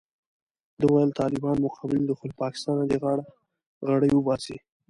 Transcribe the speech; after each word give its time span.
ده 0.79 0.85
ویل 0.89 1.11
طالبان 1.19 1.55
مو 1.61 1.69
قبول 1.77 2.01
دي 2.07 2.13
خو 2.17 2.23
له 2.29 2.35
پاکستانه 2.43 2.83
دې 2.89 2.97
غاړه 3.03 3.25
غړۍ 3.87 4.11
وباسي. 4.13 4.57